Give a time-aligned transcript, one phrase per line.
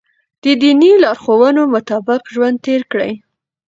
[0.43, 3.11] د دیني لارښوونو مطابق ژوند تېر کړئ.